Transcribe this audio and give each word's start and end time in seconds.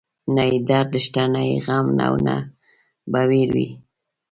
نه 0.35 0.43
يې 0.49 0.57
درد 0.69 0.93
شته، 1.05 1.23
نه 1.33 1.41
يې 1.49 1.57
غم 1.65 1.87
او 2.07 2.13
نه 2.25 2.35
به 3.11 3.21
وير 3.29 3.49
وي 3.55 3.67